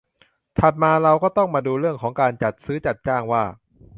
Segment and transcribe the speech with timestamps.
[0.57, 3.43] ถัดมาเราก็ต้องมาดูเรื่องของการจัดซื้อจัดจ้างว่า